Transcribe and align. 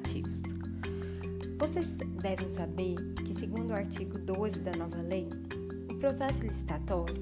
administrativos. 0.00 0.42
Vocês 1.58 1.98
devem 2.20 2.50
saber 2.50 2.96
que, 3.24 3.34
segundo 3.34 3.70
o 3.70 3.74
artigo 3.74 4.18
12 4.18 4.60
da 4.60 4.72
nova 4.72 5.00
lei, 5.02 5.28
o 5.90 5.94
processo 5.96 6.42
licitatório 6.42 7.14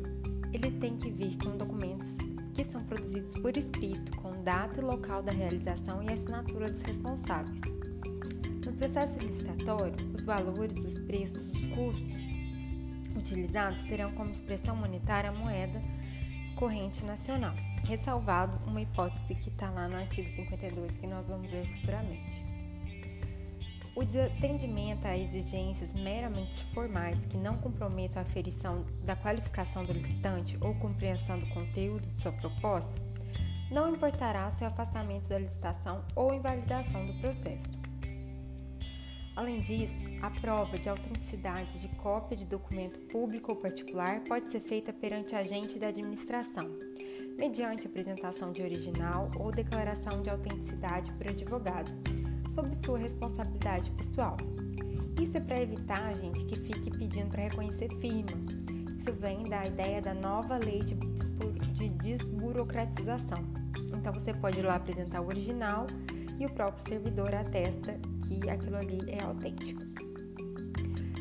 ele 0.52 0.70
tem 0.78 0.96
que 0.96 1.10
vir 1.10 1.36
com 1.38 1.56
documentos 1.56 2.16
que 2.54 2.64
são 2.64 2.82
produzidos 2.84 3.34
por 3.34 3.56
escrito, 3.56 4.16
com 4.16 4.42
data 4.42 4.80
e 4.80 4.84
local 4.84 5.22
da 5.22 5.30
realização 5.30 6.02
e 6.02 6.12
assinatura 6.12 6.70
dos 6.70 6.82
responsáveis. 6.82 7.60
No 8.64 8.72
processo 8.72 9.18
licitatório, 9.18 9.94
os 10.14 10.24
valores, 10.24 10.84
os 10.84 10.98
preços, 11.00 11.50
os 11.50 11.64
custos 11.66 12.28
utilizados 13.16 13.82
terão 13.82 14.12
como 14.12 14.30
expressão 14.30 14.76
monetária 14.76 15.30
a 15.30 15.32
moeda 15.32 15.82
corrente 16.54 17.04
nacional, 17.04 17.54
ressalvado 17.84 18.58
uma 18.66 18.80
hipótese 18.80 19.34
que 19.34 19.48
está 19.48 19.70
lá 19.70 19.88
no 19.88 19.96
artigo 19.96 20.28
52 20.28 20.98
que 20.98 21.06
nós 21.06 21.28
vamos 21.28 21.48
ver 21.50 21.66
futuramente. 21.66 22.47
O 23.98 24.04
desatendimento 24.04 25.08
a 25.08 25.18
exigências 25.18 25.92
meramente 25.92 26.64
formais 26.66 27.26
que 27.26 27.36
não 27.36 27.58
comprometam 27.58 28.22
a 28.22 28.24
aferição 28.24 28.86
da 29.04 29.16
qualificação 29.16 29.84
do 29.84 29.92
licitante 29.92 30.56
ou 30.60 30.72
compreensão 30.76 31.36
do 31.36 31.48
conteúdo 31.48 32.06
de 32.06 32.22
sua 32.22 32.30
proposta 32.30 32.94
não 33.68 33.92
importará 33.92 34.48
seu 34.52 34.68
afastamento 34.68 35.28
da 35.28 35.40
licitação 35.40 36.04
ou 36.14 36.32
invalidação 36.32 37.06
do 37.06 37.14
processo. 37.14 37.76
Além 39.34 39.60
disso, 39.60 40.04
a 40.22 40.30
prova 40.30 40.78
de 40.78 40.88
autenticidade 40.88 41.80
de 41.80 41.88
cópia 41.96 42.36
de 42.36 42.44
documento 42.44 43.00
público 43.08 43.50
ou 43.50 43.58
particular 43.58 44.20
pode 44.20 44.48
ser 44.52 44.60
feita 44.60 44.92
perante 44.92 45.34
agente 45.34 45.76
da 45.76 45.88
administração, 45.88 46.70
mediante 47.36 47.88
apresentação 47.88 48.52
de 48.52 48.62
original 48.62 49.28
ou 49.40 49.50
declaração 49.50 50.22
de 50.22 50.30
autenticidade 50.30 51.12
por 51.14 51.26
advogado, 51.26 51.90
sob 52.48 52.74
sua 52.76 52.98
responsabilidade 52.98 53.90
pessoal. 53.92 54.36
Isso 55.20 55.36
é 55.36 55.40
para 55.40 55.60
evitar, 55.60 56.14
gente, 56.16 56.44
que 56.44 56.56
fique 56.56 56.90
pedindo 56.90 57.30
para 57.30 57.42
reconhecer 57.42 57.88
firma. 57.96 58.30
Isso 58.96 59.12
vem 59.12 59.44
da 59.44 59.64
ideia 59.66 60.00
da 60.00 60.14
nova 60.14 60.56
lei 60.58 60.80
de, 60.80 60.94
de 61.72 61.88
desburocratização. 61.88 63.38
Então 63.92 64.12
você 64.12 64.32
pode 64.32 64.58
ir 64.60 64.62
lá 64.62 64.76
apresentar 64.76 65.20
o 65.20 65.26
original 65.26 65.86
e 66.38 66.46
o 66.46 66.50
próprio 66.50 66.86
servidor 66.88 67.34
atesta 67.34 67.98
que 68.26 68.48
aquilo 68.48 68.76
ali 68.76 69.10
é 69.10 69.20
autêntico. 69.22 69.82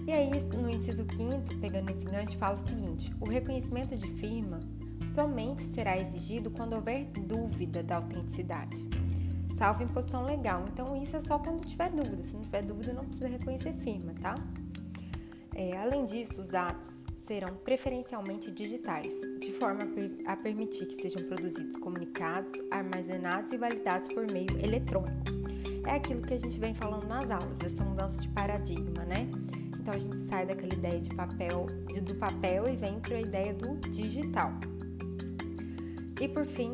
E 0.05 0.11
aí, 0.11 0.29
no 0.55 0.69
inciso 0.69 1.05
5, 1.17 1.59
pegando 1.59 1.89
esse 1.89 2.05
gancho, 2.05 2.37
fala 2.37 2.55
o 2.55 2.67
seguinte: 2.67 3.13
o 3.19 3.29
reconhecimento 3.29 3.95
de 3.95 4.07
firma 4.11 4.59
somente 5.13 5.63
será 5.63 5.97
exigido 5.97 6.49
quando 6.49 6.73
houver 6.73 7.05
dúvida 7.05 7.83
da 7.83 7.97
autenticidade, 7.97 8.77
salvo 9.57 9.83
imposição 9.83 10.23
legal. 10.23 10.63
Então, 10.71 10.95
isso 10.95 11.17
é 11.17 11.19
só 11.19 11.39
quando 11.39 11.65
tiver 11.65 11.89
dúvida. 11.89 12.23
Se 12.23 12.35
não 12.35 12.43
tiver 12.43 12.63
dúvida, 12.63 12.93
não 12.93 13.03
precisa 13.03 13.27
reconhecer 13.27 13.73
firma, 13.73 14.13
tá? 14.21 14.35
É, 15.55 15.75
além 15.77 16.05
disso, 16.05 16.39
os 16.39 16.53
atos 16.53 17.03
serão 17.25 17.55
preferencialmente 17.55 18.51
digitais, 18.51 19.13
de 19.41 19.51
forma 19.53 19.79
a 20.27 20.35
permitir 20.37 20.85
que 20.85 21.01
sejam 21.01 21.27
produzidos 21.27 21.75
comunicados, 21.77 22.53
armazenados 22.71 23.51
e 23.51 23.57
validados 23.57 24.07
por 24.09 24.31
meio 24.31 24.51
eletrônico. 24.63 25.25
É 25.85 25.95
aquilo 25.95 26.21
que 26.21 26.35
a 26.35 26.39
gente 26.39 26.59
vem 26.59 26.75
falando 26.75 27.07
nas 27.07 27.31
aulas, 27.31 27.59
essa 27.65 27.83
mudança 27.83 28.21
de 28.21 28.29
paradigma, 28.29 29.03
né? 29.03 29.27
Então 29.79 29.93
a 29.93 29.97
gente 29.97 30.17
sai 30.19 30.45
daquela 30.45 30.73
ideia 30.73 30.99
de 30.99 31.13
papel, 31.15 31.65
do 32.03 32.15
papel 32.15 32.69
e 32.69 32.75
vem 32.75 32.99
para 32.99 33.15
a 33.15 33.21
ideia 33.21 33.53
do 33.53 33.77
digital. 33.89 34.51
E 36.19 36.27
por 36.27 36.45
fim, 36.45 36.73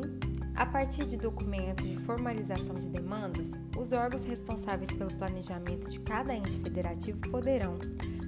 a 0.54 0.64
partir 0.64 1.04
de 1.04 1.16
documentos 1.16 1.84
de 1.84 1.96
formalização 1.96 2.76
de 2.76 2.86
demandas, 2.86 3.50
os 3.76 3.92
órgãos 3.92 4.24
responsáveis 4.24 4.90
pelo 4.92 5.12
planejamento 5.16 5.90
de 5.90 5.98
cada 6.00 6.34
ente 6.34 6.58
federativo 6.60 7.18
poderão, 7.30 7.76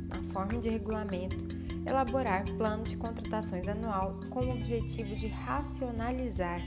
na 0.09 0.23
forma 0.33 0.59
de 0.59 0.69
regulamento, 0.69 1.37
elaborar 1.87 2.45
plano 2.57 2.83
de 2.83 2.97
contratações 2.97 3.69
anual 3.69 4.19
com 4.31 4.41
o 4.41 4.51
objetivo 4.51 5.15
de 5.15 5.29
racionalizar 5.29 6.61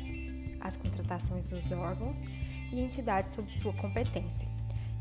as 0.62 0.78
contratações 0.78 1.48
dos 1.48 1.69
órgãos 1.72 2.18
e 2.72 2.80
entidades 2.80 3.36
sob 3.36 3.52
sua 3.59 3.74
competência 3.74 4.48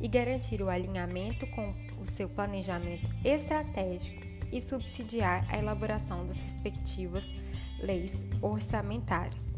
e 0.00 0.08
garantir 0.08 0.60
o 0.60 0.68
alinhamento 0.68 1.46
com 1.48 1.72
o 2.00 2.06
seu 2.06 2.28
planejamento 2.28 3.08
estratégico 3.24 4.26
e 4.50 4.60
subsidiar 4.60 5.46
a 5.48 5.58
elaboração 5.58 6.26
das 6.26 6.40
respectivas 6.40 7.24
leis 7.80 8.16
orçamentárias. 8.40 9.57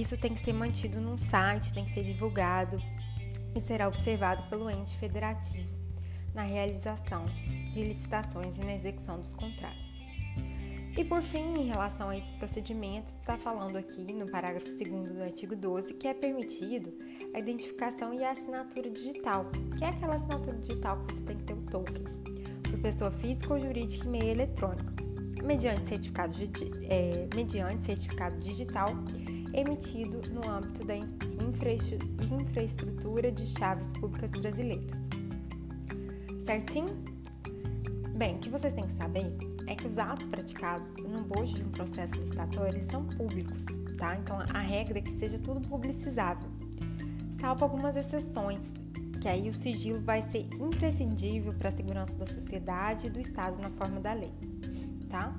Isso 0.00 0.16
tem 0.16 0.32
que 0.32 0.38
ser 0.38 0.52
mantido 0.52 1.00
num 1.00 1.18
site, 1.18 1.74
tem 1.74 1.84
que 1.84 1.90
ser 1.90 2.04
divulgado 2.04 2.80
e 3.52 3.58
será 3.58 3.88
observado 3.88 4.44
pelo 4.44 4.70
ente 4.70 4.96
federativo 4.96 5.68
na 6.32 6.44
realização 6.44 7.26
de 7.72 7.82
licitações 7.82 8.58
e 8.58 8.60
na 8.60 8.74
execução 8.74 9.18
dos 9.18 9.34
contratos. 9.34 9.98
E 10.96 11.04
por 11.04 11.20
fim, 11.20 11.58
em 11.58 11.66
relação 11.66 12.10
a 12.10 12.16
esse 12.16 12.32
procedimento, 12.34 13.08
está 13.08 13.36
falando 13.36 13.76
aqui 13.76 14.12
no 14.12 14.26
parágrafo 14.26 14.66
2 14.66 15.14
do 15.14 15.22
artigo 15.22 15.56
12 15.56 15.94
que 15.94 16.06
é 16.06 16.14
permitido 16.14 16.92
a 17.34 17.40
identificação 17.40 18.14
e 18.14 18.22
a 18.22 18.30
assinatura 18.30 18.88
digital, 18.88 19.50
que 19.76 19.82
é 19.82 19.88
aquela 19.88 20.14
assinatura 20.14 20.56
digital 20.58 21.04
que 21.04 21.14
você 21.14 21.22
tem 21.22 21.36
que 21.38 21.42
ter 21.42 21.54
o 21.54 21.62
token, 21.62 22.04
por 22.62 22.78
pessoa 22.80 23.10
física 23.10 23.52
ou 23.52 23.58
jurídica 23.58 24.04
e 24.04 24.08
meio 24.08 24.28
eletrônico, 24.28 24.92
mediante 25.42 25.88
certificado, 25.88 26.38
é, 26.88 27.28
mediante 27.34 27.84
certificado 27.84 28.38
digital 28.38 28.90
emitido 29.58 30.22
no 30.30 30.48
âmbito 30.48 30.86
da 30.86 30.94
infraestrutura 30.96 33.32
de 33.32 33.46
chaves 33.46 33.92
públicas 33.92 34.30
brasileiras. 34.30 34.96
Certinho? 36.44 36.96
Bem, 38.16 38.36
o 38.36 38.38
que 38.38 38.48
vocês 38.48 38.72
têm 38.74 38.86
que 38.86 38.92
saber 38.92 39.36
é 39.66 39.74
que 39.74 39.86
os 39.86 39.98
atos 39.98 40.26
praticados 40.26 40.94
no 40.96 41.22
bojo 41.22 41.54
de 41.54 41.62
um 41.62 41.70
processo 41.70 42.14
licitatório 42.14 42.82
são 42.82 43.04
públicos, 43.04 43.64
tá? 43.96 44.16
Então 44.16 44.38
a 44.40 44.60
regra 44.60 44.98
é 44.98 45.02
que 45.02 45.12
seja 45.12 45.38
tudo 45.38 45.60
publicizável, 45.60 46.48
salvo 47.38 47.64
algumas 47.64 47.96
exceções, 47.96 48.72
que 49.20 49.28
aí 49.28 49.48
o 49.48 49.54
sigilo 49.54 50.00
vai 50.00 50.22
ser 50.22 50.48
imprescindível 50.54 51.52
para 51.54 51.68
a 51.68 51.72
segurança 51.72 52.16
da 52.16 52.26
sociedade 52.26 53.08
e 53.08 53.10
do 53.10 53.20
Estado 53.20 53.60
na 53.60 53.70
forma 53.70 54.00
da 54.00 54.14
lei, 54.14 54.32
tá? 55.08 55.36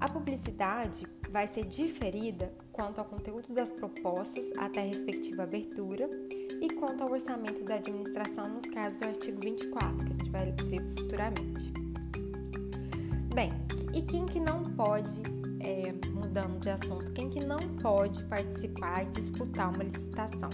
A 0.00 0.08
publicidade 0.08 1.06
vai 1.30 1.46
ser 1.46 1.66
diferida 1.66 2.50
quanto 2.72 2.98
ao 2.98 3.04
conteúdo 3.04 3.52
das 3.52 3.70
propostas 3.70 4.50
até 4.56 4.80
a 4.80 4.84
respectiva 4.84 5.42
abertura 5.42 6.08
e 6.60 6.68
quanto 6.74 7.02
ao 7.02 7.10
orçamento 7.10 7.64
da 7.64 7.76
administração 7.76 8.48
nos 8.48 8.66
casos 8.66 9.00
do 9.00 9.08
artigo 9.08 9.40
24, 9.40 9.96
que 9.96 10.04
a 10.04 10.14
gente 10.14 10.30
vai 10.30 10.52
ver 10.52 10.86
futuramente. 10.88 11.72
Bem, 13.34 13.52
e 13.94 14.02
quem 14.02 14.26
que 14.26 14.38
não 14.38 14.64
pode, 14.72 15.22
é, 15.60 15.92
mudando 16.10 16.60
de 16.60 16.70
assunto, 16.70 17.12
quem 17.12 17.30
que 17.30 17.44
não 17.44 17.58
pode 17.80 18.22
participar 18.24 19.04
e 19.04 19.06
disputar 19.06 19.72
uma 19.72 19.84
licitação? 19.84 20.50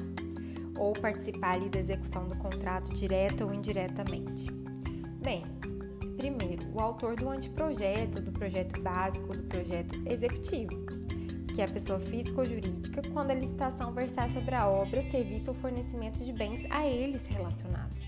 Ou 0.78 0.92
participar 0.92 1.54
ali 1.54 1.70
da 1.70 1.78
execução 1.78 2.28
do 2.28 2.36
contrato 2.36 2.92
direta 2.92 3.44
ou 3.44 3.52
indiretamente? 3.52 4.50
Bem, 5.22 5.42
primeiro, 6.16 6.66
o 6.74 6.80
autor 6.80 7.16
do 7.16 7.28
anteprojeto, 7.28 8.20
do 8.20 8.30
projeto 8.30 8.80
básico, 8.82 9.34
do 9.34 9.42
projeto 9.44 9.98
executivo 10.06 10.86
que 11.56 11.62
é 11.62 11.64
a 11.64 11.68
pessoa 11.68 11.98
física 11.98 12.38
ou 12.38 12.44
jurídica, 12.44 13.00
quando 13.14 13.30
a 13.30 13.34
licitação 13.34 13.90
versar 13.90 14.28
sobre 14.28 14.54
a 14.54 14.68
obra, 14.68 15.02
serviço 15.02 15.52
ou 15.52 15.56
fornecimento 15.56 16.22
de 16.22 16.30
bens 16.30 16.66
a 16.68 16.86
eles 16.86 17.26
relacionados. 17.26 17.98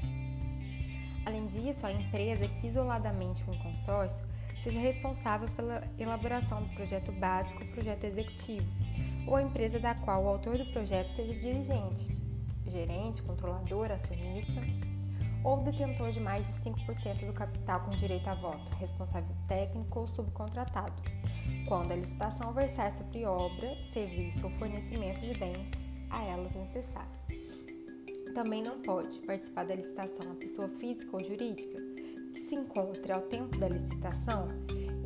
Além 1.24 1.46
disso, 1.46 1.86
a 1.86 1.90
empresa 1.90 2.46
que 2.46 2.66
isoladamente 2.66 3.42
um 3.48 3.56
consórcio 3.56 4.22
seja 4.62 4.78
responsável 4.78 5.48
pela 5.56 5.82
elaboração 5.98 6.62
do 6.62 6.68
projeto 6.74 7.10
básico 7.10 7.64
ou 7.64 7.70
projeto 7.70 8.04
executivo, 8.04 8.66
ou 9.26 9.36
a 9.36 9.42
empresa 9.42 9.78
da 9.78 9.94
qual 9.94 10.24
o 10.24 10.28
autor 10.28 10.58
do 10.58 10.66
projeto 10.66 11.14
seja 11.16 11.32
dirigente, 11.32 12.18
gerente, 12.66 13.22
controlador, 13.22 13.90
acionista, 13.90 14.60
ou 15.42 15.62
detentor 15.62 16.10
de 16.10 16.20
mais 16.20 16.46
de 16.46 16.52
5% 16.70 17.24
do 17.24 17.32
capital 17.32 17.80
com 17.80 17.92
direito 17.92 18.28
a 18.28 18.34
voto, 18.34 18.76
responsável 18.76 19.34
técnico 19.46 20.00
ou 20.00 20.06
subcontratado, 20.06 20.92
quando 21.66 21.92
a 21.92 21.96
licitação 21.96 22.52
versar 22.52 22.90
sobre 22.92 23.24
obra, 23.24 23.76
serviço 23.92 24.44
ou 24.44 24.50
fornecimento 24.52 25.20
de 25.20 25.38
bens 25.38 25.70
a 26.10 26.24
elas 26.24 26.54
necessários. 26.54 27.18
Também 28.34 28.62
não 28.62 28.80
pode 28.80 29.18
participar 29.20 29.64
da 29.64 29.74
licitação 29.74 30.32
a 30.32 30.34
pessoa 30.34 30.68
física 30.68 31.16
ou 31.16 31.24
jurídica 31.24 31.78
que 32.34 32.40
se 32.40 32.54
encontre 32.54 33.12
ao 33.12 33.22
tempo 33.22 33.58
da 33.58 33.68
licitação 33.68 34.46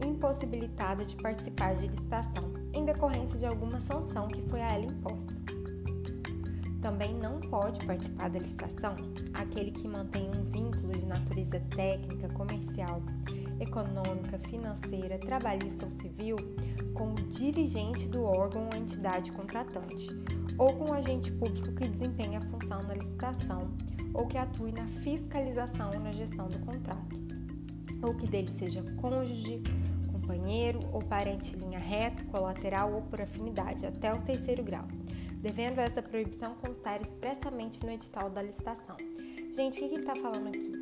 impossibilitada 0.07 1.05
de 1.05 1.17
participar 1.17 1.75
de 1.77 1.87
licitação 1.87 2.53
em 2.75 2.85
decorrência 2.85 3.39
de 3.39 3.47
alguma 3.47 3.81
sanção 3.81 4.29
que 4.29 4.43
foi 4.43 4.61
a 4.61 4.73
ela 4.73 4.85
imposta. 4.85 5.33
Também 6.81 7.15
não 7.15 7.41
pode 7.41 7.85
participar 7.87 8.29
da 8.29 8.41
licitação 8.41 8.97
aquele 9.35 9.71
que 9.71 9.87
mantém 9.87 10.29
um 10.29 10.45
vínculo 10.45 10.93
de 10.99 11.07
natureza 11.07 11.61
técnica, 11.71 12.29
comercial, 12.31 13.01
econômica, 13.63 14.39
financeira, 14.39 15.19
trabalhista 15.19 15.87
ou 15.87 15.91
civil 15.91 16.37
com 16.95 17.13
o 17.13 17.15
dirigente 17.15 18.09
do 18.09 18.23
órgão 18.25 18.69
ou 18.69 18.77
entidade 18.77 19.33
contratante, 19.33 20.09
ou 20.59 20.73
com 20.75 20.91
o 20.91 20.93
agente 20.93 21.33
público 21.33 21.73
que 21.75 21.89
desempenha 21.89 22.39
a 22.39 22.43
função 22.43 22.83
na 22.83 22.95
licitação 22.95 23.73
ou 24.15 24.27
que 24.27 24.37
atue 24.37 24.73
na 24.73 24.87
fiscalização 24.87 25.91
ou 25.95 26.01
na 26.01 26.13
gestão 26.13 26.49
do 26.49 26.59
contrato, 26.61 27.17
ou 28.03 28.15
que 28.15 28.27
dele 28.27 28.51
seja 28.53 28.83
cônjuge, 29.01 29.63
companheiro 30.11 30.81
ou 30.93 31.01
parente 31.01 31.57
linha 31.57 31.79
reto, 31.79 32.25
colateral 32.27 32.93
ou 32.93 33.03
por 33.03 33.21
afinidade, 33.21 33.87
até 33.87 34.13
o 34.13 34.21
terceiro 34.23 34.63
grau, 34.63 34.87
devendo 35.41 35.79
essa 35.79 36.03
proibição 36.03 36.55
constar 36.55 37.01
expressamente 37.01 37.85
no 37.85 37.91
edital 37.91 38.31
da 38.31 38.43
licitação. 38.43 38.97
Gente, 39.55 39.77
o 39.77 39.89
que 39.89 39.95
ele 39.95 40.01
está 40.01 40.15
falando 40.15 40.49
aqui? 40.49 40.82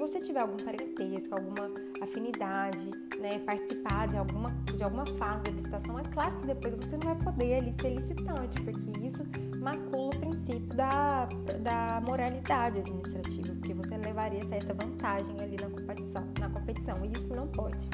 Você 0.00 0.18
tiver 0.18 0.40
algum 0.40 0.56
parentesco, 0.56 1.34
alguma 1.34 1.70
afinidade, 2.00 2.90
né, 3.20 3.38
participar 3.40 4.08
de 4.08 4.16
alguma, 4.16 4.48
de 4.74 4.82
alguma 4.82 5.04
fase 5.04 5.44
da 5.44 5.50
licitação, 5.50 5.98
é 5.98 6.02
claro 6.04 6.34
que 6.38 6.46
depois 6.46 6.72
você 6.72 6.96
não 6.96 7.14
vai 7.14 7.16
poder 7.16 7.54
ali 7.56 7.74
ser 7.78 7.90
licitante, 7.90 8.62
porque 8.62 9.06
isso 9.06 9.22
macula 9.60 10.06
o 10.06 10.18
princípio 10.18 10.74
da, 10.74 11.28
da 11.60 12.00
moralidade 12.00 12.78
administrativa, 12.78 13.48
porque 13.48 13.74
você 13.74 13.98
levaria 13.98 14.42
certa 14.46 14.72
vantagem 14.72 15.38
ali 15.38 15.56
na 15.60 15.68
competição, 15.68 16.26
na 16.38 16.48
competição 16.48 16.96
e 17.04 17.18
isso 17.18 17.36
não 17.36 17.46
pode, 17.48 17.86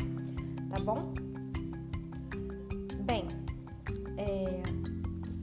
tá 0.71 0.79
bom? 0.85 1.13
Bem, 3.01 3.27
é, 4.17 4.63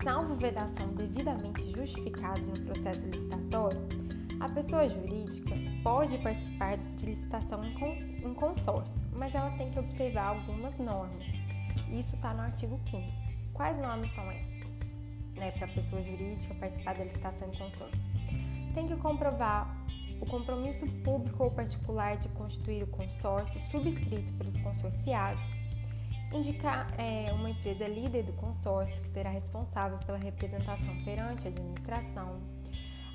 salvo 0.02 0.34
vedação 0.36 0.88
devidamente 0.94 1.70
justificada 1.72 2.40
no 2.40 2.58
processo 2.62 3.06
licitatório, 3.06 3.82
a 4.44 4.50
pessoa 4.50 4.86
jurídica 4.90 5.56
pode 5.82 6.18
participar 6.18 6.78
de 6.78 7.06
licitação 7.06 7.62
em 7.64 8.34
consórcio, 8.34 9.08
mas 9.14 9.34
ela 9.34 9.52
tem 9.52 9.72
que 9.72 9.80
observar 9.80 10.28
algumas 10.28 10.78
normas. 10.78 11.26
Isso 11.90 12.14
está 12.16 12.34
no 12.34 12.42
artigo 12.42 12.78
15. 12.84 13.10
Quais 13.54 13.78
normas 13.78 14.10
são 14.10 14.30
essas? 14.30 14.64
Né, 15.38 15.50
para 15.52 15.66
a 15.66 15.70
pessoa 15.70 16.04
jurídica 16.04 16.54
participar 16.56 16.94
da 16.94 17.06
licitação 17.06 17.48
em 17.48 17.58
consórcio. 17.58 18.02
Tem 18.76 18.86
que 18.86 18.98
comprovar 18.98 19.78
o 20.20 20.26
compromisso 20.26 20.86
público 21.06 21.46
ou 21.46 21.50
particular 21.50 22.18
de 22.18 22.28
constituir 22.30 22.84
o 22.84 22.88
consórcio 22.88 23.62
subscrito 23.72 24.34
pelos 24.34 24.58
consorciados, 24.58 25.46
indicar 26.34 26.94
é, 27.00 27.32
uma 27.32 27.50
empresa 27.50 27.88
líder 27.88 28.24
do 28.24 28.34
consórcio 28.34 29.02
que 29.04 29.10
será 29.10 29.30
responsável 29.30 30.00
pela 30.00 30.18
representação 30.18 31.02
perante 31.06 31.48
a 31.48 31.50
administração, 31.50 32.42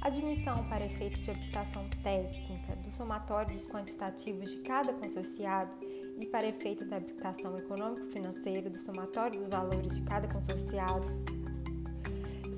admissão 0.00 0.64
para 0.68 0.86
efeito 0.86 1.20
de 1.20 1.30
aplicação 1.30 1.88
técnica 2.02 2.76
do 2.76 2.90
somatório 2.96 3.56
dos 3.56 3.66
quantitativos 3.66 4.50
de 4.50 4.58
cada 4.58 4.92
consorciado 4.92 5.70
e 6.18 6.26
para 6.26 6.46
efeito 6.46 6.84
da 6.84 6.96
habilitação 6.96 7.56
econômico-financeira 7.56 8.70
do 8.70 8.78
somatório 8.78 9.40
dos 9.40 9.48
valores 9.48 9.96
de 9.96 10.02
cada 10.02 10.28
consorciado, 10.28 11.06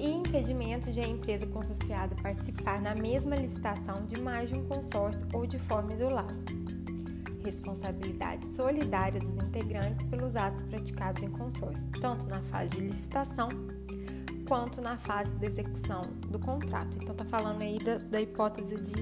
e 0.01 0.09
impedimento 0.09 0.91
de 0.91 1.01
a 1.01 1.07
empresa 1.07 1.47
consorciada 1.47 2.17
participar 2.23 2.81
na 2.81 2.95
mesma 2.95 3.37
licitação 3.37 4.07
de 4.07 4.19
mais 4.19 4.49
de 4.49 4.59
um 4.59 4.67
consórcio 4.67 5.29
ou 5.35 5.47
de 5.47 5.59
forma 5.59 5.93
isolada. 5.93 6.35
Responsabilidade 7.45 8.47
solidária 8.47 9.21
dos 9.21 9.37
integrantes 9.37 10.03
pelos 10.05 10.37
atos 10.37 10.63
praticados 10.63 11.23
em 11.23 11.31
consórcio, 11.31 11.91
tanto 12.01 12.25
na 12.25 12.41
fase 12.45 12.71
de 12.71 12.81
licitação 12.81 13.51
quanto 14.51 14.81
na 14.81 14.99
fase 14.99 15.33
de 15.37 15.47
execução 15.47 16.03
do 16.29 16.37
contrato. 16.37 16.99
Então, 17.01 17.15
tá 17.15 17.25
falando 17.25 17.63
aí 17.63 17.79
da, 17.79 17.99
da 17.99 18.21
hipótese 18.21 18.75
de 18.81 18.93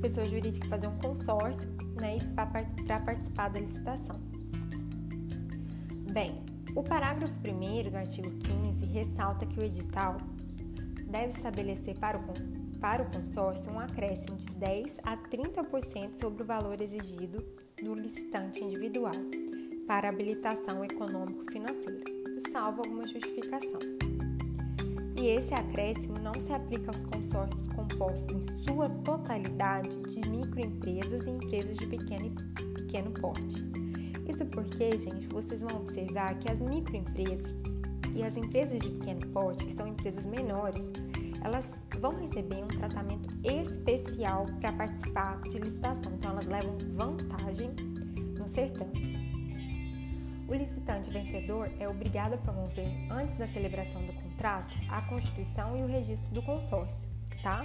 pessoa 0.00 0.24
jurídica 0.24 0.68
fazer 0.68 0.86
um 0.86 0.96
consórcio 0.98 1.68
né, 2.00 2.18
para 2.36 3.00
participar 3.00 3.48
da 3.48 3.58
licitação. 3.58 4.20
Bem, 6.12 6.44
o 6.76 6.82
parágrafo 6.84 7.34
1 7.34 7.90
do 7.90 7.96
artigo 7.96 8.30
15 8.30 8.86
ressalta 8.86 9.44
que 9.46 9.58
o 9.58 9.64
edital 9.64 10.18
deve 11.08 11.30
estabelecer 11.30 11.98
para 11.98 12.16
o, 12.16 12.78
para 12.78 13.02
o 13.02 13.10
consórcio 13.10 13.72
um 13.72 13.80
acréscimo 13.80 14.36
de 14.36 14.46
10 14.46 15.00
a 15.02 15.16
30% 15.16 16.14
sobre 16.20 16.44
o 16.44 16.46
valor 16.46 16.80
exigido 16.80 17.44
do 17.82 17.94
licitante 17.96 18.62
individual 18.62 19.12
para 19.88 20.08
habilitação 20.08 20.84
econômico-financeira, 20.84 22.04
salvo 22.52 22.82
alguma 22.82 23.08
justificação 23.08 24.11
e 25.22 25.28
esse 25.28 25.54
acréscimo 25.54 26.18
não 26.18 26.34
se 26.34 26.52
aplica 26.52 26.90
aos 26.90 27.04
consórcios 27.04 27.68
compostos 27.68 28.26
em 28.34 28.64
sua 28.64 28.88
totalidade 28.88 29.96
de 30.00 30.28
microempresas 30.28 31.28
e 31.28 31.30
empresas 31.30 31.76
de 31.76 31.86
pequeno, 31.86 32.34
pequeno 32.74 33.12
porte. 33.12 33.64
Isso 34.28 34.44
porque, 34.46 34.98
gente, 34.98 35.28
vocês 35.28 35.62
vão 35.62 35.76
observar 35.76 36.36
que 36.40 36.50
as 36.50 36.60
microempresas 36.60 37.54
e 38.16 38.24
as 38.24 38.36
empresas 38.36 38.80
de 38.80 38.90
pequeno 38.90 39.24
porte, 39.28 39.64
que 39.64 39.72
são 39.72 39.86
empresas 39.86 40.26
menores, 40.26 40.82
elas 41.44 41.70
vão 42.00 42.12
receber 42.18 42.64
um 42.64 42.68
tratamento 42.68 43.28
especial 43.44 44.46
para 44.60 44.72
participar 44.72 45.40
de 45.42 45.56
licitação, 45.60 46.14
então 46.14 46.32
elas 46.32 46.46
levam 46.46 46.76
vantagem 46.96 47.70
no 48.36 48.48
certame. 48.48 49.22
O 50.48 50.54
licitante 50.54 51.10
vencedor 51.10 51.70
é 51.78 51.88
obrigado 51.88 52.34
a 52.34 52.38
promover, 52.38 52.88
antes 53.08 53.36
da 53.38 53.46
celebração 53.46 54.04
do 54.04 54.12
contrato, 54.42 54.76
a 54.88 55.00
constituição 55.02 55.76
e 55.76 55.82
o 55.82 55.86
registro 55.86 56.34
do 56.34 56.42
consórcio, 56.42 57.08
tá? 57.42 57.64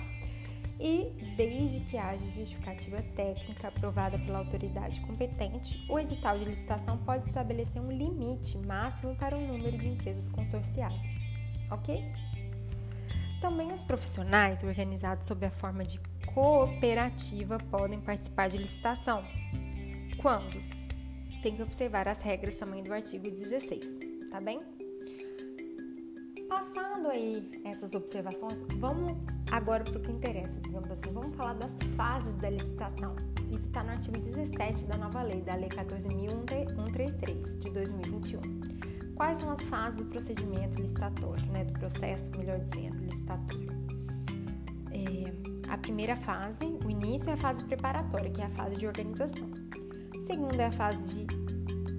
E, 0.79 1.11
desde 1.35 1.79
que 1.79 1.97
haja 1.97 2.23
justificativa 2.29 3.01
técnica 3.15 3.69
aprovada 3.69 4.19
pela 4.19 4.37
autoridade 4.37 5.01
competente, 5.01 5.83
o 5.89 5.97
edital 5.97 6.37
de 6.37 6.45
licitação 6.45 6.99
pode 6.99 7.25
estabelecer 7.25 7.81
um 7.81 7.91
limite 7.91 8.59
máximo 8.59 9.15
para 9.15 9.35
o 9.35 9.41
número 9.41 9.75
de 9.75 9.87
empresas 9.87 10.29
consorciadas, 10.29 10.99
ok? 11.71 12.13
Também 13.41 13.71
os 13.71 13.81
profissionais 13.81 14.61
organizados 14.61 15.25
sob 15.25 15.47
a 15.47 15.51
forma 15.51 15.83
de 15.83 15.99
cooperativa 16.31 17.57
podem 17.71 17.99
participar 17.99 18.49
de 18.49 18.57
licitação. 18.57 19.23
Quando? 20.21 20.77
tem 21.41 21.55
que 21.55 21.61
observar 21.61 22.07
as 22.07 22.19
regras 22.19 22.55
também 22.55 22.83
do 22.83 22.91
artigo 22.91 23.29
16, 23.29 23.85
tá 24.29 24.39
bem? 24.41 24.59
Passando 26.49 27.09
aí 27.09 27.49
essas 27.65 27.93
observações, 27.93 28.63
vamos 28.77 29.13
agora 29.51 29.83
para 29.83 29.97
o 29.97 30.01
que 30.01 30.11
interessa, 30.11 30.59
digamos 30.61 30.89
assim. 30.89 31.11
Vamos 31.11 31.35
falar 31.35 31.53
das 31.53 31.73
fases 31.95 32.35
da 32.35 32.49
licitação. 32.49 33.15
Isso 33.51 33.67
está 33.67 33.83
no 33.83 33.91
artigo 33.91 34.17
17 34.17 34.85
da 34.85 34.97
nova 34.97 35.21
lei, 35.23 35.41
da 35.41 35.55
Lei 35.55 35.69
14.133 35.69 37.59
de 37.59 37.69
2021. 37.71 38.41
Quais 39.15 39.39
são 39.39 39.51
as 39.51 39.61
fases 39.63 39.97
do 39.97 40.05
procedimento 40.05 40.81
licitatório, 40.81 41.45
né, 41.47 41.65
do 41.65 41.73
processo, 41.73 42.31
melhor 42.37 42.59
dizendo, 42.59 42.97
licitatório? 42.97 43.69
É, 44.91 45.33
a 45.69 45.77
primeira 45.77 46.15
fase, 46.15 46.65
o 46.85 46.89
início 46.89 47.29
é 47.29 47.33
a 47.33 47.37
fase 47.37 47.63
preparatória, 47.63 48.29
que 48.29 48.41
é 48.41 48.45
a 48.45 48.49
fase 48.51 48.75
de 48.75 48.87
organização. 48.87 49.49
Segunda 50.25 50.63
é 50.63 50.67
a 50.67 50.71
fase 50.71 51.25
de 51.25 51.25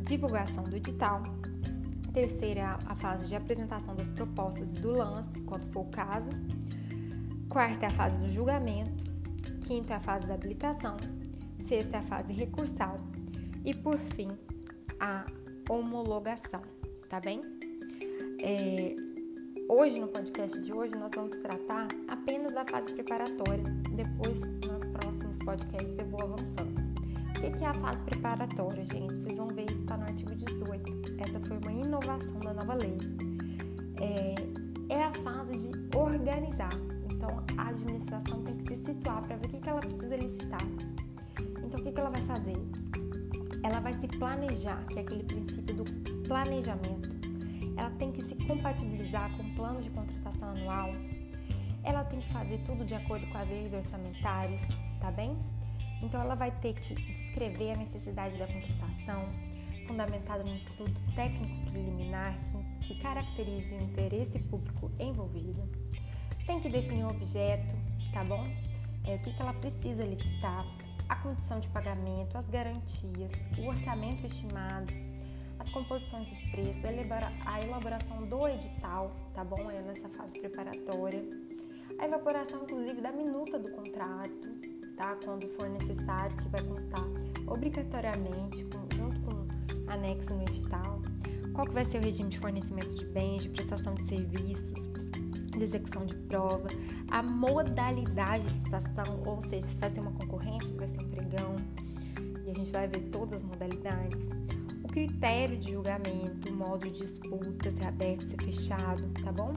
divulgação 0.03 0.65
do 0.65 0.77
edital. 0.77 1.23
Terceira 2.13 2.79
a 2.87 2.95
fase 2.95 3.27
de 3.27 3.37
apresentação 3.37 3.95
das 3.95 4.11
propostas 4.11 4.69
e 4.71 4.81
do 4.81 4.93
lance, 4.93 5.41
quando 5.43 5.71
for 5.73 5.81
o 5.81 5.91
caso. 5.91 6.31
Quarta 7.49 7.87
é 7.87 7.89
a 7.89 7.91
fase 7.93 8.19
do 8.19 8.29
julgamento. 8.29 9.05
Quinta 9.63 9.95
é 9.95 9.97
a 9.97 10.01
fase 10.01 10.27
da 10.27 10.35
habilitação. 10.35 10.97
Sexta 11.65 11.97
é 11.97 12.01
a 12.01 12.03
fase 12.03 12.33
recursal. 12.33 12.97
E 13.65 13.75
por 13.75 13.99
fim, 13.99 14.31
a 14.99 15.27
homologação, 15.69 16.63
tá 17.09 17.21
bem? 17.21 17.41
É, 18.41 18.97
hoje, 19.69 20.01
no 20.01 20.09
podcast 20.09 20.59
de 20.61 20.73
hoje, 20.73 20.95
nós 20.95 21.11
vamos 21.15 21.37
tratar 21.39 21.89
apenas 22.09 22.55
da 22.55 22.65
fase 22.65 22.93
preparatória. 22.93 23.65
Depois, 23.91 24.41
nos 24.41 24.87
próximos 24.93 25.39
podcasts, 25.39 25.99
eu 25.99 26.07
vou 26.07 26.23
avançando. 26.23 26.88
O 27.39 27.53
que 27.53 27.65
é 27.65 27.69
a 27.69 27.75
fase 27.75 28.03
preparatória, 28.03 28.85
gente? 28.85 29.15
Vocês 29.15 29.39
vão 29.39 29.47
ver 29.47 29.71
isso 29.71 29.83
está 29.83 29.97
no 29.97 30.03
artigo 30.03 30.35
18. 30.35 31.23
Essa 31.23 31.39
foi 31.39 31.57
uma 31.57 31.73
inovação 31.73 32.41
da 32.41 32.53
nova 32.53 32.75
lei. 32.75 32.99
É, 34.01 34.35
é 34.93 35.05
a 35.05 35.13
fase 35.23 35.69
de 35.69 35.97
organizar. 35.97 36.73
Então, 37.09 37.45
a 37.57 37.69
administração 37.69 38.43
tem 38.43 38.57
que 38.57 38.75
se 38.75 38.85
situar 38.85 39.23
para 39.23 39.37
ver 39.37 39.47
o 39.47 39.61
que, 39.61 39.69
ela 39.69 39.81
precisa 39.81 40.17
licitar. 40.17 40.61
Então, 41.65 41.79
o 41.79 41.83
que, 41.83 41.93
que 41.93 42.01
ela 42.01 42.11
vai 42.11 42.23
fazer? 42.23 42.57
Ela 43.63 43.79
vai 43.79 43.95
se 43.95 44.09
planejar, 44.09 44.85
que 44.87 44.99
é 44.99 45.03
aquele 45.03 45.23
princípio 45.23 45.77
do 45.77 45.85
planejamento. 46.27 47.09
Ela 47.77 47.91
tem 47.91 48.11
que 48.11 48.23
se 48.23 48.35
compatibilizar 48.35 49.31
com 49.37 49.45
o 49.45 49.55
plano 49.55 49.81
de 49.81 49.91
contratação 49.91 50.51
anual. 50.51 50.91
Ela 51.85 52.03
tem 52.03 52.19
que 52.19 52.33
fazer 52.33 52.59
tudo 52.67 52.85
de 52.85 52.97
acordo 52.97 53.29
com 53.29 53.39
as 53.39 53.49
leis 53.49 53.73
orçamentárias, 53.73 54.61
tá 55.01 55.13
bem? 55.13 55.37
Então, 56.03 56.21
ela 56.21 56.35
vai 56.35 56.51
ter 56.51 56.75
que 56.75 56.95
descrever 56.95 57.73
a 57.73 57.77
necessidade 57.77 58.39
da 58.39 58.47
contratação, 58.47 59.29
fundamentada 59.87 60.45
no 60.45 60.55
estudo 60.55 60.95
técnico 61.15 61.71
preliminar 61.71 62.39
que, 62.45 62.95
que 62.95 63.01
caracterize 63.01 63.75
o 63.75 63.81
interesse 63.81 64.39
público 64.39 64.91
envolvido. 64.99 65.69
Tem 66.47 66.61
que 66.61 66.69
definir 66.69 67.05
o 67.05 67.09
objeto, 67.09 67.75
tá 68.13 68.23
bom? 68.23 68.47
É, 69.05 69.17
o 69.17 69.19
que, 69.21 69.33
que 69.33 69.43
ela 69.43 69.55
precisa 69.55 70.05
licitar, 70.05 70.65
a 71.09 71.17
condição 71.17 71.59
de 71.59 71.69
pagamento, 71.69 72.37
as 72.37 72.49
garantias, 72.49 73.33
o 73.59 73.67
orçamento 73.67 74.27
estimado, 74.27 74.93
as 75.59 75.71
composições 75.71 76.29
dos 76.29 76.41
preços, 76.51 76.85
a 76.85 77.63
elaboração 77.63 78.27
do 78.27 78.47
edital, 78.47 79.11
tá 79.35 79.43
bom? 79.43 79.71
É 79.71 79.81
nessa 79.81 80.09
fase 80.11 80.39
preparatória 80.39 81.23
A 81.99 82.05
elaboração, 82.05 82.63
inclusive, 82.63 83.01
da 83.01 83.11
minuta 83.11 83.59
do 83.59 83.71
contrato, 83.73 84.58
Quando 85.25 85.47
for 85.49 85.69
necessário, 85.69 86.37
que 86.37 86.49
vai 86.49 86.63
constar 86.63 87.05
obrigatoriamente, 87.47 88.67
junto 88.97 89.21
com 89.21 89.47
anexo 89.91 90.35
no 90.35 90.43
edital. 90.43 91.01
Qual 91.53 91.67
que 91.67 91.73
vai 91.73 91.85
ser 91.85 91.99
o 91.99 92.03
regime 92.03 92.31
de 92.31 92.39
fornecimento 92.39 92.95
de 92.95 93.05
bens, 93.07 93.43
de 93.43 93.49
prestação 93.49 93.95
de 93.95 94.07
serviços, 94.07 94.89
de 95.57 95.63
execução 95.63 96.05
de 96.05 96.15
prova, 96.15 96.69
a 97.11 97.23
modalidade 97.23 98.47
de 98.47 98.55
licitação, 98.55 99.23
ou 99.27 99.41
seja, 99.43 99.67
se 99.67 99.75
vai 99.77 99.91
ser 99.91 100.01
uma 100.01 100.13
concorrência, 100.13 100.69
se 100.69 100.79
vai 100.79 100.89
ser 100.89 101.01
um 101.01 101.09
pregão, 101.09 101.57
e 102.47 102.51
a 102.51 102.55
gente 102.55 102.71
vai 102.71 102.89
ver 102.89 103.09
todas 103.11 103.37
as 103.37 103.43
modalidades. 103.43 104.29
O 104.83 104.89
critério 104.89 105.57
de 105.59 105.73
julgamento, 105.73 106.51
o 106.51 106.57
modo 106.57 106.89
de 106.89 106.99
disputa, 106.99 107.71
se 107.71 107.83
é 107.83 107.87
aberto, 107.87 108.29
se 108.29 108.35
é 108.35 108.45
fechado, 108.45 109.03
tá 109.23 109.33
bom? 109.33 109.55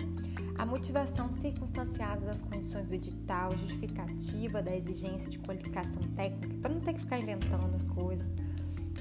A 0.62 0.66
motivação 0.66 1.32
circunstanciada 1.32 2.24
das 2.24 2.44
condições 2.44 2.88
do 2.88 2.94
edital, 2.94 3.50
justificativa 3.58 4.62
da 4.62 4.76
exigência 4.76 5.28
de 5.28 5.40
qualificação 5.40 6.04
técnica, 6.16 6.56
para 6.62 6.72
não 6.72 6.80
ter 6.80 6.94
que 6.94 7.00
ficar 7.00 7.18
inventando 7.18 7.76
as 7.76 7.88
coisas, 7.88 8.28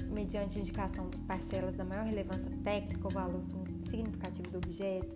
mediante 0.09 0.57
indicação 0.57 1.07
das 1.11 1.23
parcelas 1.23 1.75
da 1.75 1.85
maior 1.85 2.05
relevância 2.05 2.49
técnica 2.63 3.01
ou 3.03 3.11
valor 3.11 3.43
significativo 3.91 4.49
do 4.49 4.57
objeto, 4.57 5.15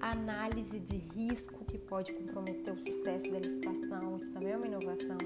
análise 0.00 0.80
de 0.80 0.96
risco 0.96 1.64
que 1.64 1.78
pode 1.78 2.12
comprometer 2.12 2.74
o 2.74 2.76
sucesso 2.76 3.30
da 3.30 3.38
licitação, 3.38 4.16
isso 4.16 4.32
também 4.32 4.50
é 4.50 4.56
uma 4.56 4.66
inovação, 4.66 5.18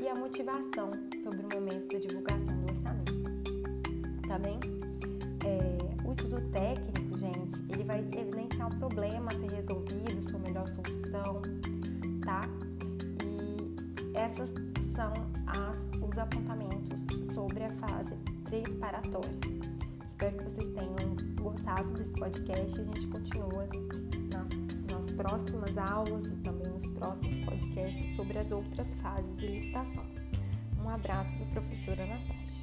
e 0.00 0.08
a 0.08 0.14
motivação 0.14 0.90
sobre 1.22 1.40
o 1.40 1.60
momento 1.60 1.92
da 1.92 1.98
divulgação 1.98 2.64
do 2.64 2.72
orçamento. 2.72 3.12
Tá 4.26 4.38
bem? 4.38 4.58
É, 5.44 6.08
o 6.08 6.12
estudo 6.12 6.40
técnico, 6.50 7.01
gente, 7.22 7.62
ele 7.72 7.84
vai 7.84 8.00
evidenciar 8.00 8.66
um 8.66 8.78
problema 8.78 9.30
a 9.32 9.38
ser 9.38 9.50
resolvido, 9.52 10.28
sua 10.28 10.40
melhor 10.40 10.66
solução, 10.68 11.40
tá? 12.24 12.40
E 13.24 14.16
essas 14.16 14.52
são 14.94 15.12
as, 15.46 15.76
os 16.02 16.18
apontamentos 16.18 16.98
sobre 17.32 17.62
a 17.62 17.70
fase 17.74 18.16
preparatória. 18.44 19.30
Espero 20.08 20.36
que 20.36 20.44
vocês 20.44 20.74
tenham 20.74 21.16
gostado 21.40 21.88
desse 21.94 22.12
podcast. 22.12 22.80
A 22.80 22.84
gente 22.84 23.06
continua 23.06 23.68
nas, 24.32 24.48
nas 24.90 25.10
próximas 25.12 25.78
aulas 25.78 26.26
e 26.26 26.36
também 26.38 26.68
nos 26.72 26.88
próximos 26.88 27.38
podcasts 27.40 28.16
sobre 28.16 28.38
as 28.38 28.50
outras 28.50 28.94
fases 28.96 29.38
de 29.38 29.46
licitação. 29.46 30.04
Um 30.84 30.88
abraço 30.88 31.38
da 31.38 31.46
professora 31.46 32.04
Natasha. 32.04 32.61